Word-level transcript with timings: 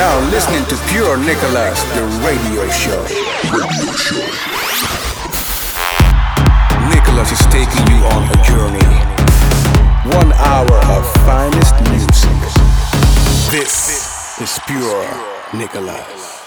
now 0.00 0.18
listening 0.30 0.64
to 0.64 0.76
Pure 0.88 1.18
Nikolaz, 1.18 1.76
the 1.92 2.04
radio 2.24 2.64
show. 2.70 3.02
Radio 3.52 3.92
show. 3.92 4.24
Nikolaz 6.88 7.30
is 7.36 7.44
taking 7.52 7.84
you 7.92 8.00
on 8.14 8.22
a 8.32 8.38
journey. 8.42 8.92
One 10.16 10.32
hour 10.32 10.76
of 10.96 11.04
finest 11.28 11.74
music. 11.90 12.40
This 13.52 14.40
is 14.40 14.58
Pure 14.66 15.04
Nikolaz. 15.52 16.39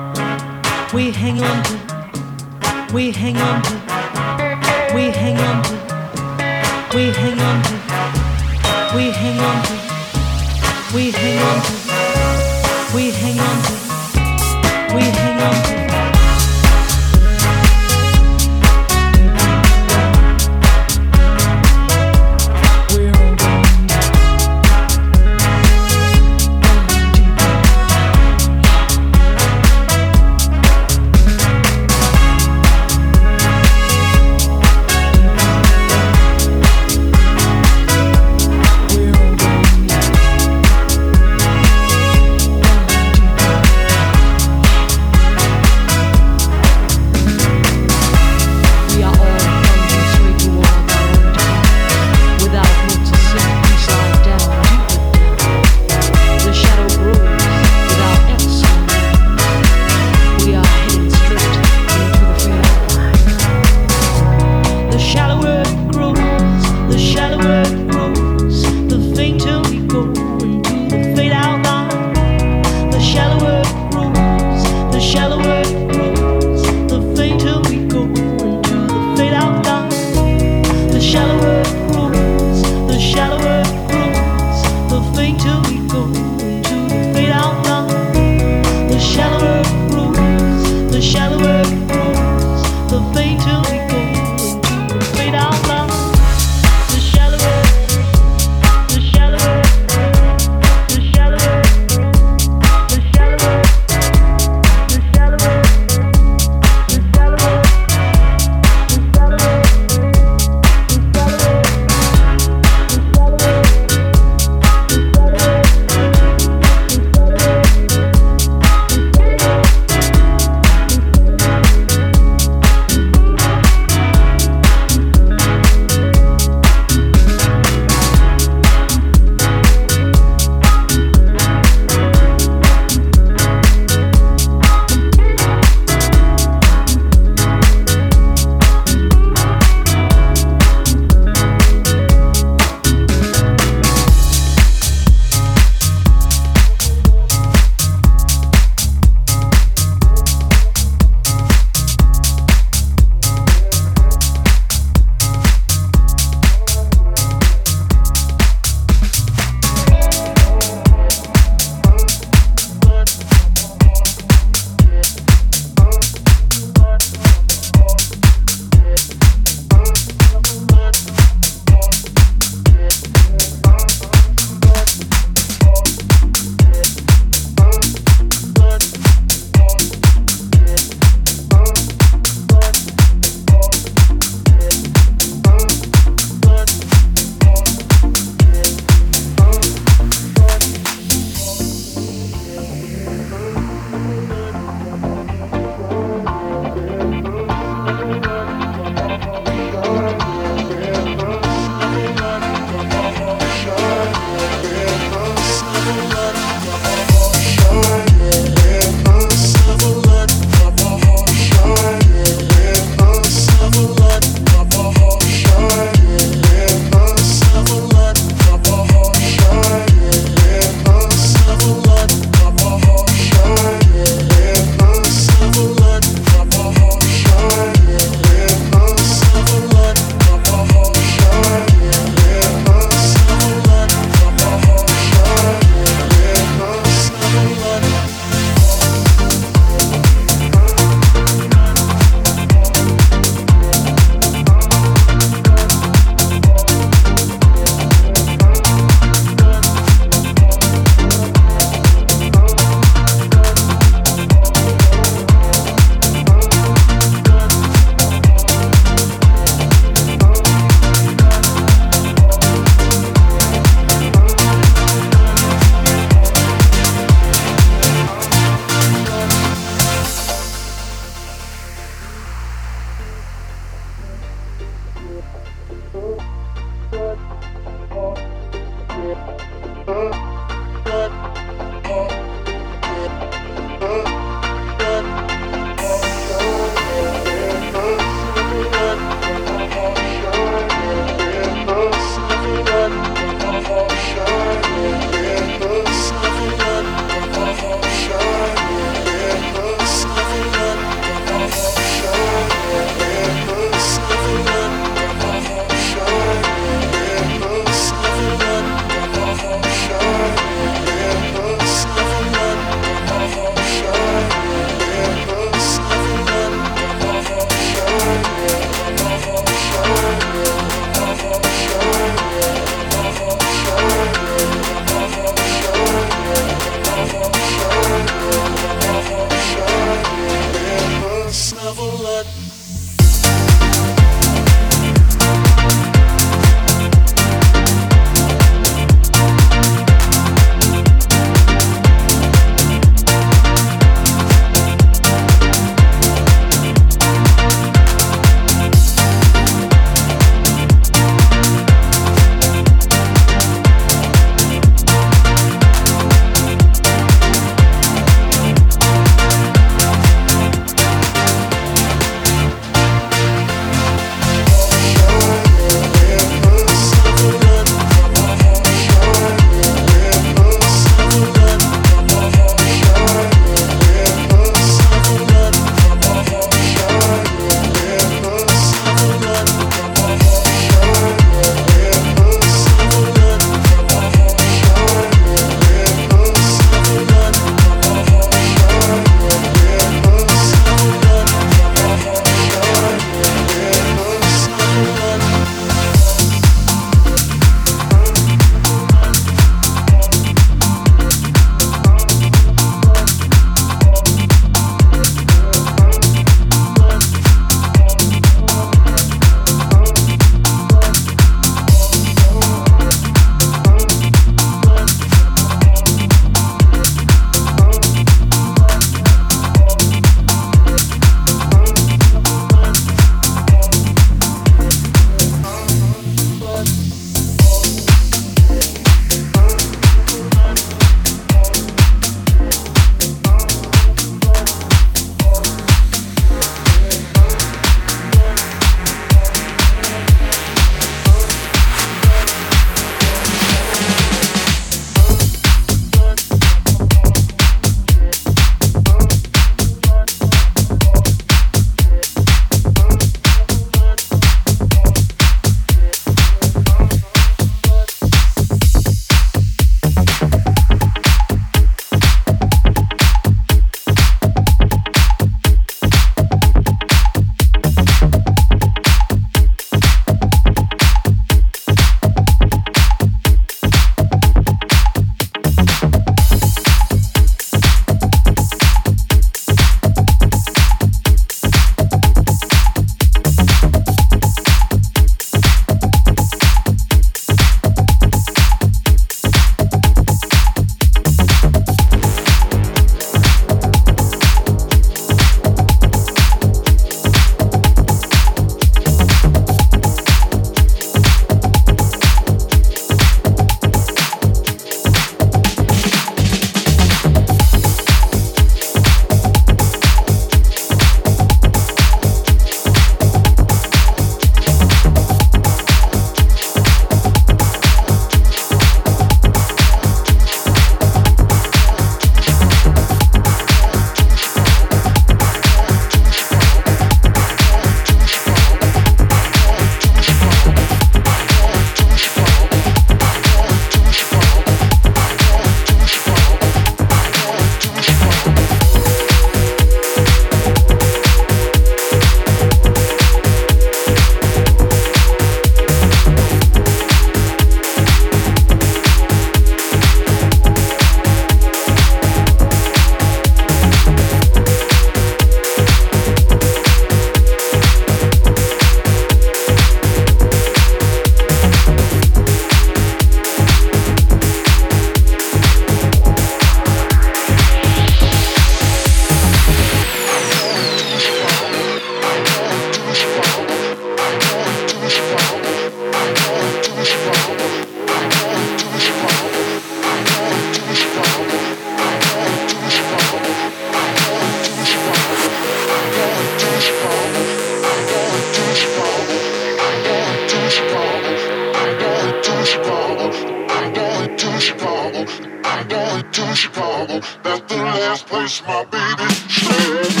to 596.11 596.35
Chicago. 596.35 596.99
That's 597.23 597.53
the 597.53 597.57
last 597.57 598.05
place 598.07 598.41
my 598.45 598.65
baby 598.65 599.13
stayed. 599.29 600.00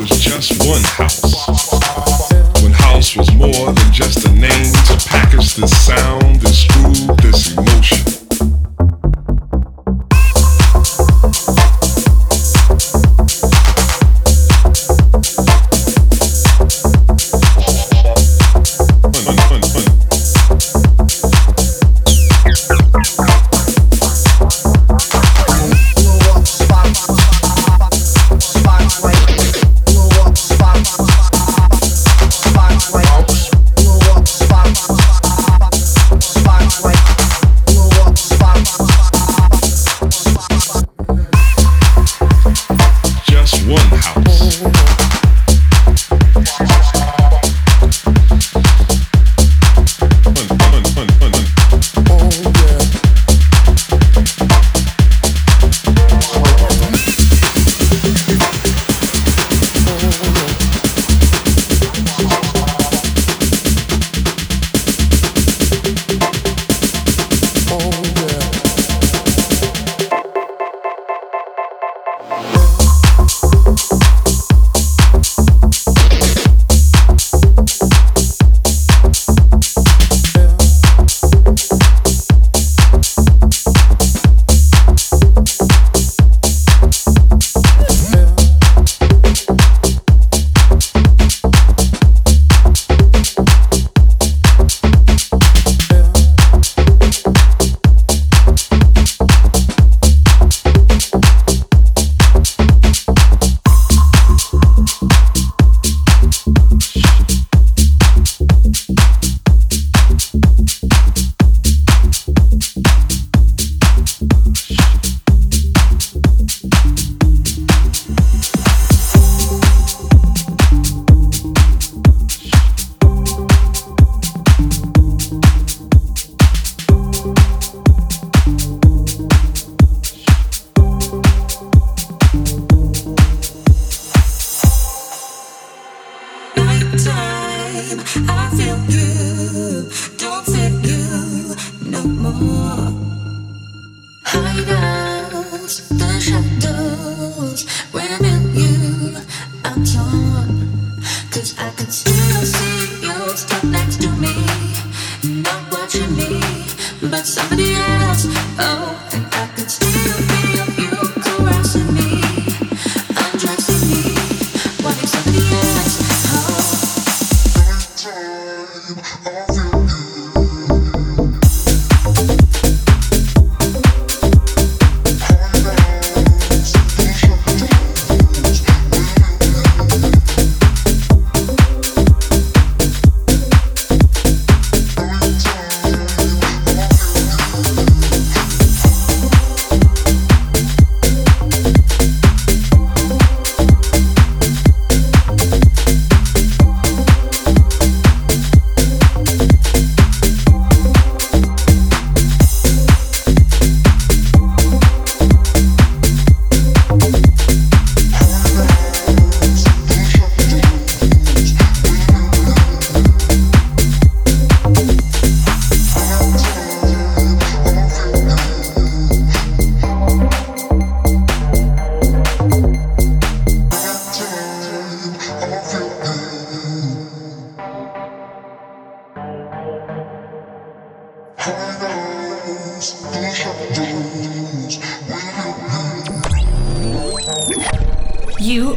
was 0.00 0.18
just 0.18 0.66
one 0.66 0.82
house. 0.82 1.46
When 2.62 2.72
house 2.72 3.14
was 3.14 3.30
more 3.34 3.72
than 3.72 3.92
just 3.92 4.26
a 4.26 4.32
name 4.32 4.72
to 4.72 4.96
package 5.06 5.56
the 5.56 5.66
sound. 5.66 6.19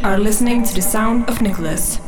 Listening 0.04 0.62
to 0.62 0.74
the 0.74 0.82
sound 0.82 1.28
of 1.30 1.38
Nikolaz. 1.38 1.98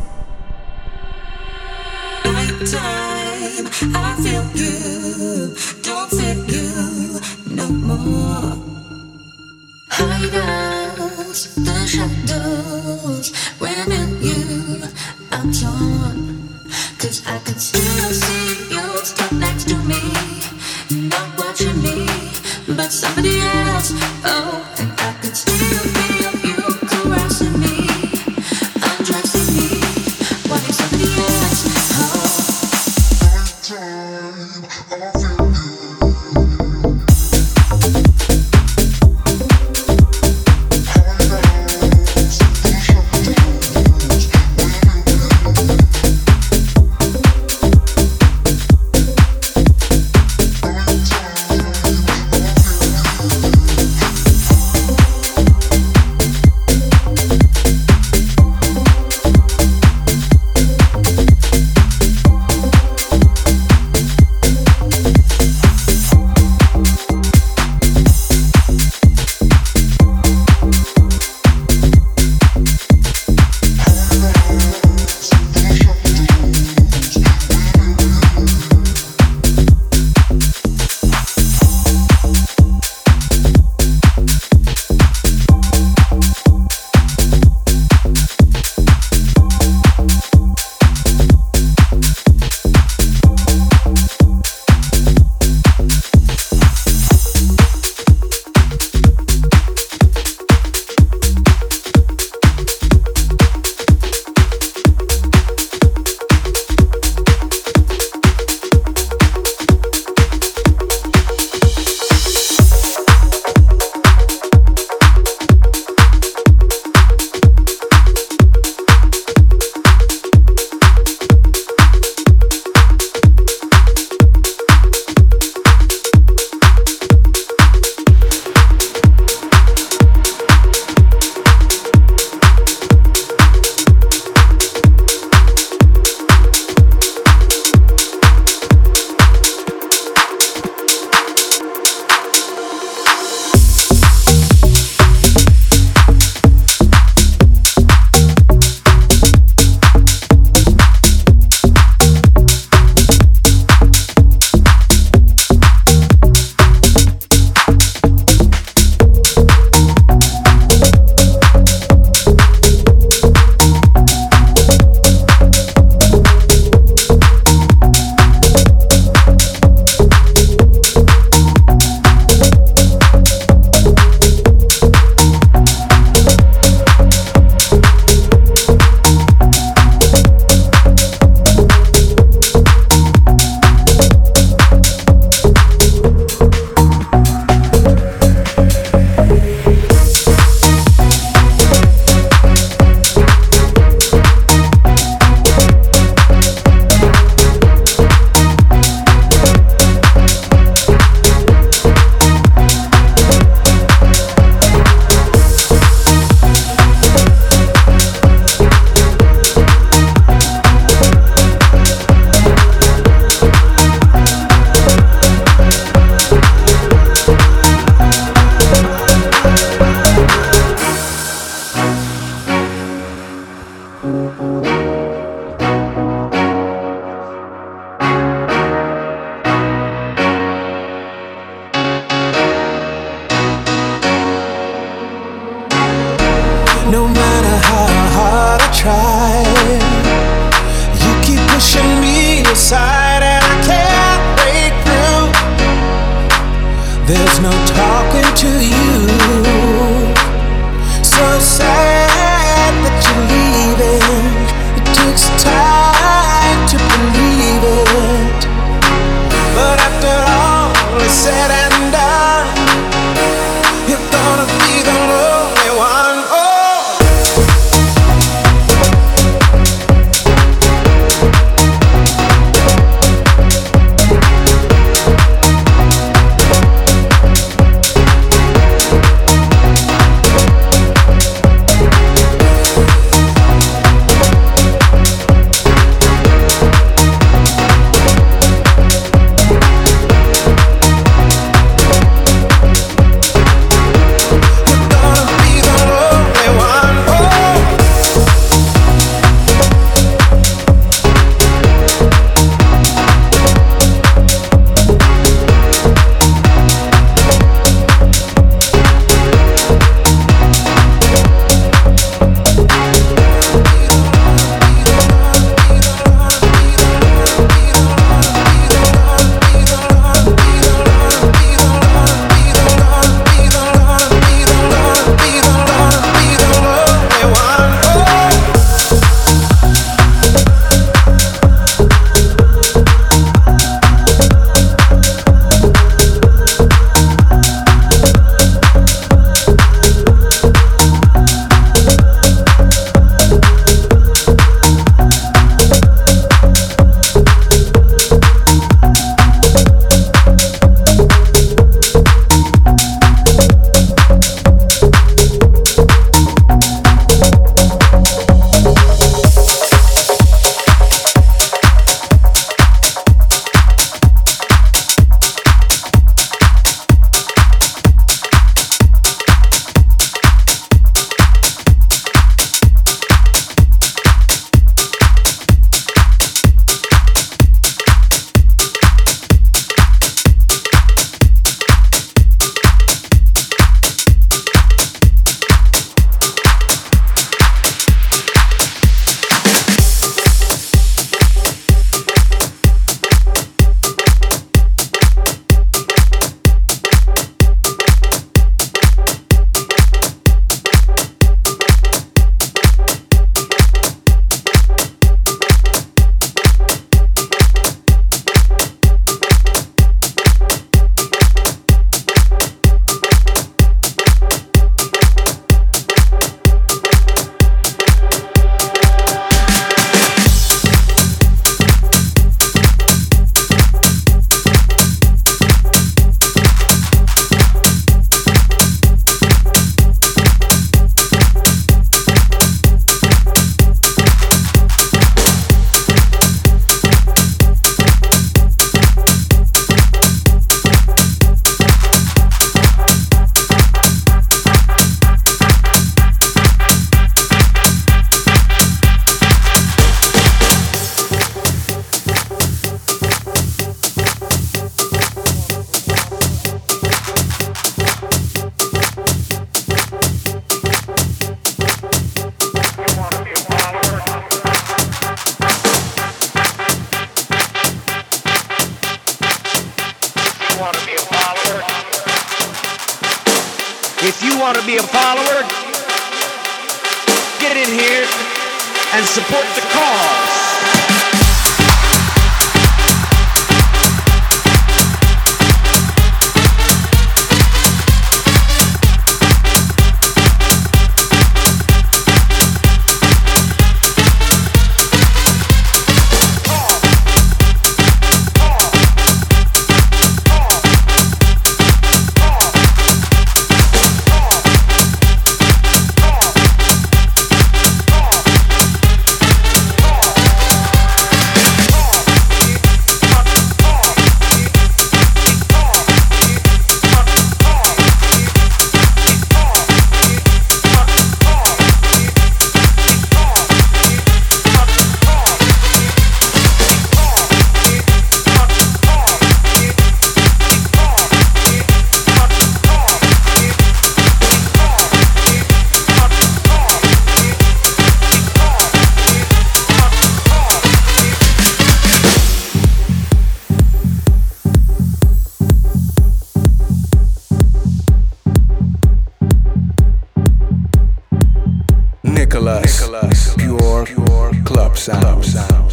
sound. 554.87 555.25
Club. 555.25 555.66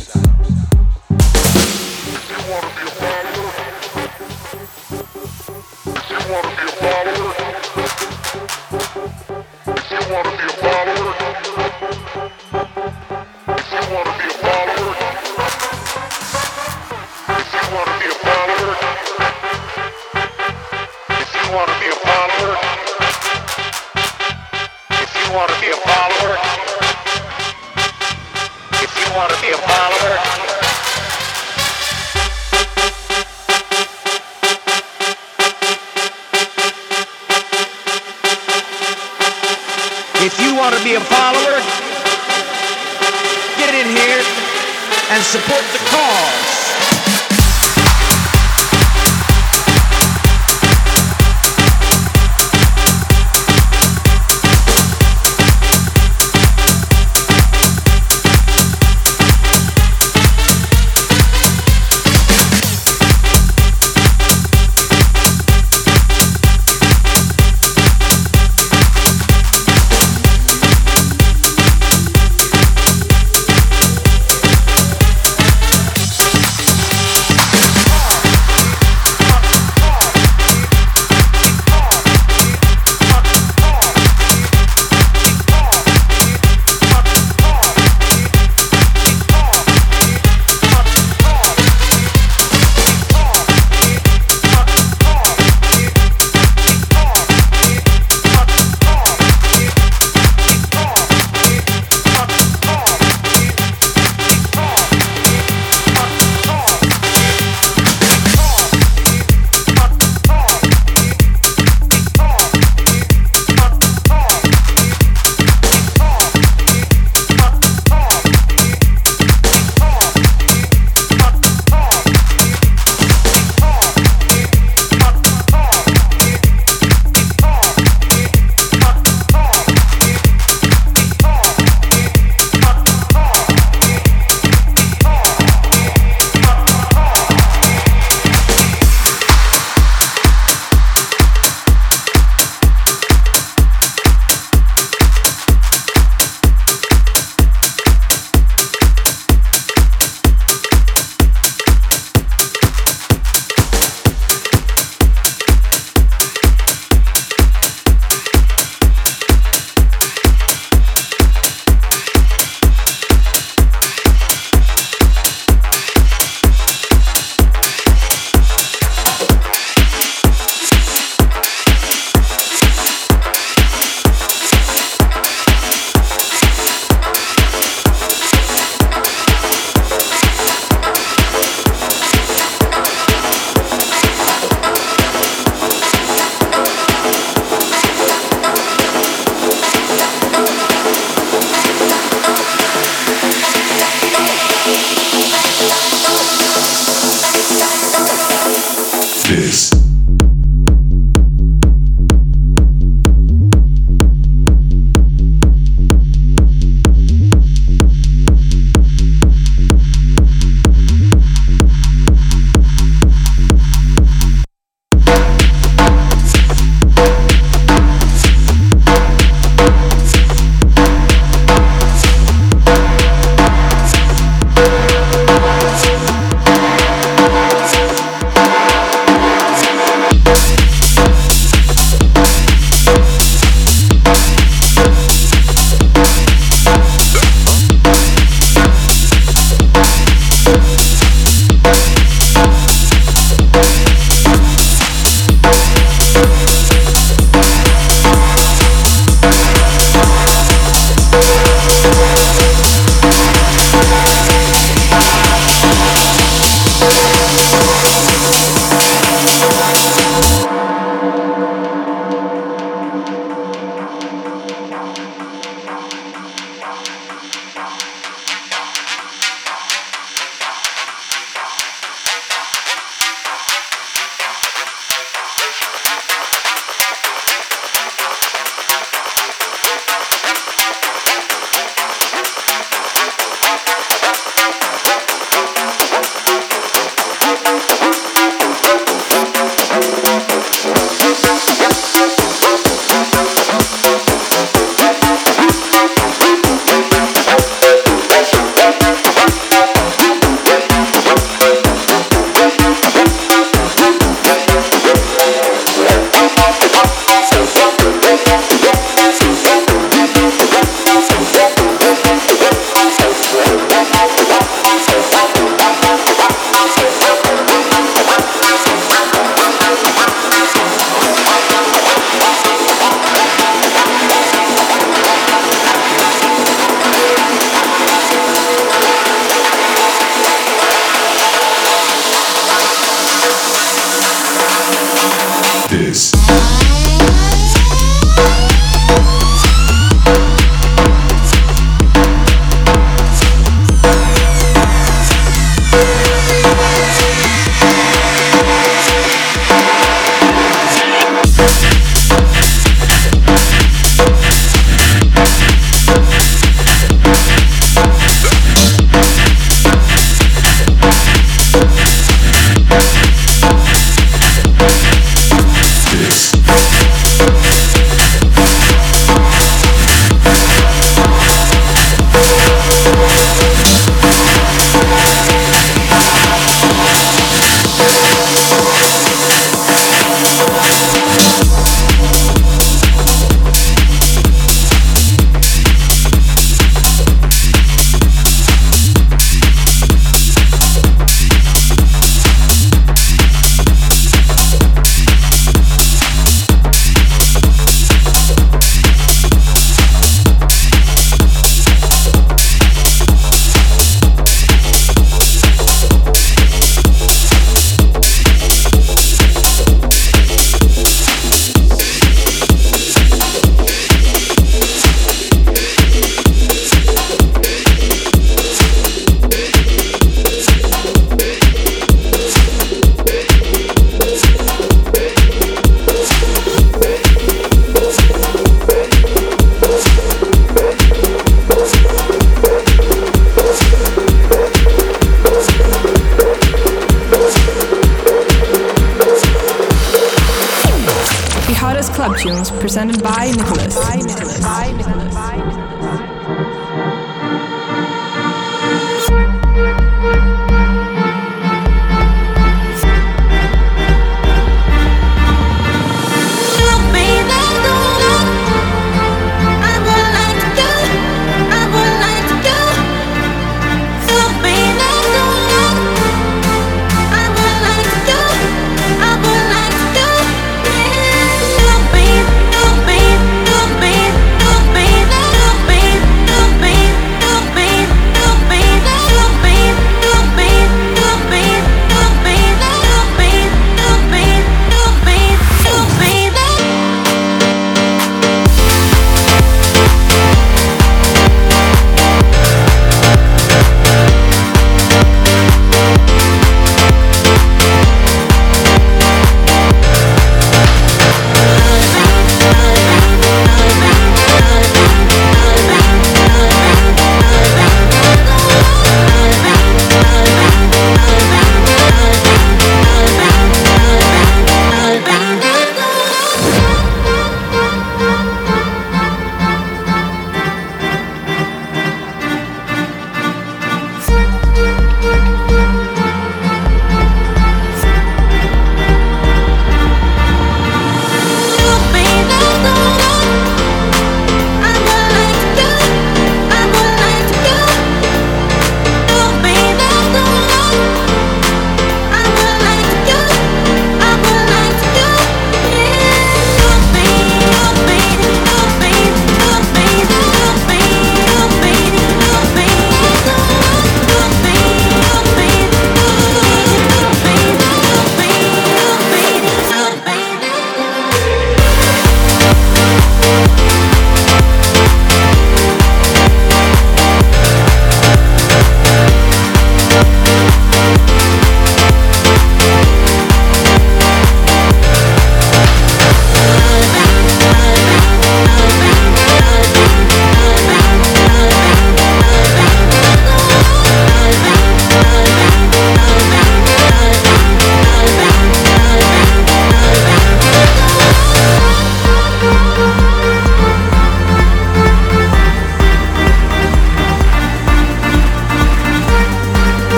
Club 442.44 442.52
tunes 442.52 442.62
presented 442.62 443.02
by 443.04 443.32
Nikolaz. 443.32 443.76
By 443.76 444.02
Nikolaz. 444.02 444.42
By 444.42 444.72
Nikolaz. 444.74 446.03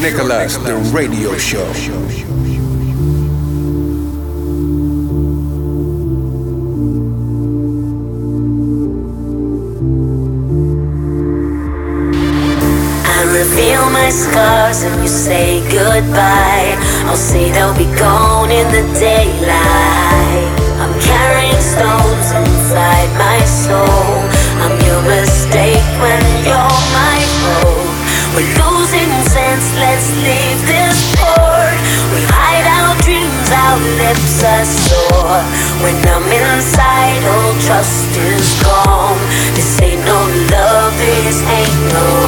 Nikolaz, 0.00 0.62
the 0.64 0.76
radio 0.96 1.36
show. 1.36 1.97
trust 37.78 38.16
is 38.16 38.62
gone. 38.64 39.18
This 39.54 39.80
ain't 39.80 40.04
no 40.04 40.18
love, 40.50 40.98
this 40.98 41.42
ain't 41.42 41.92
no. 41.92 42.27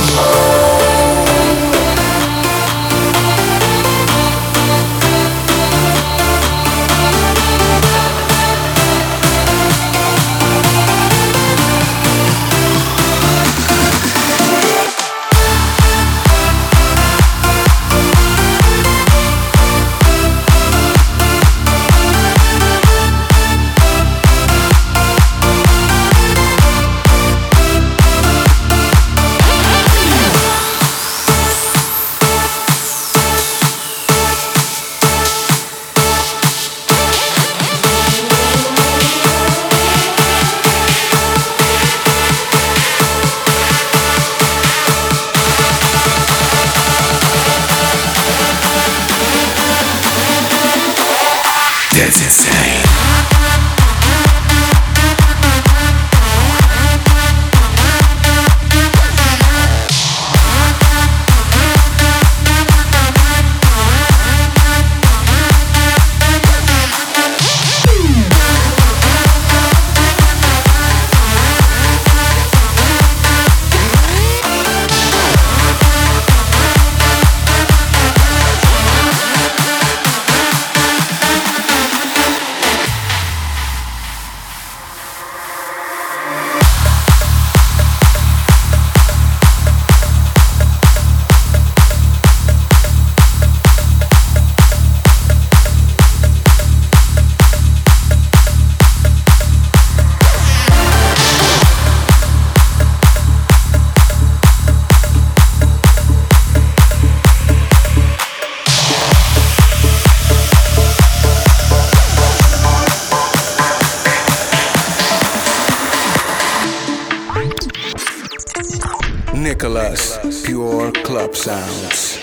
Nikolaz, 119.60 120.18
pure 120.42 120.90
club 121.04 121.36
sounds. 121.36 122.19